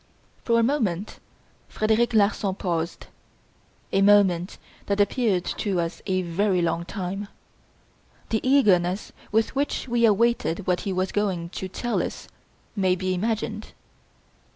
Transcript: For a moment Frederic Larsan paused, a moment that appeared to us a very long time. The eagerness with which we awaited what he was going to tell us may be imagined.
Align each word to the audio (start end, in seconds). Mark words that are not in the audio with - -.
For 0.43 0.57
a 0.59 0.63
moment 0.63 1.19
Frederic 1.69 2.15
Larsan 2.15 2.55
paused, 2.55 3.05
a 3.91 4.01
moment 4.01 4.57
that 4.87 4.99
appeared 4.99 5.45
to 5.45 5.79
us 5.79 6.01
a 6.07 6.23
very 6.23 6.59
long 6.59 6.85
time. 6.85 7.27
The 8.29 8.39
eagerness 8.41 9.11
with 9.31 9.53
which 9.55 9.87
we 9.87 10.05
awaited 10.05 10.65
what 10.65 10.81
he 10.89 10.91
was 10.91 11.11
going 11.11 11.49
to 11.49 11.67
tell 11.67 12.01
us 12.01 12.27
may 12.75 12.95
be 12.95 13.13
imagined. 13.13 13.73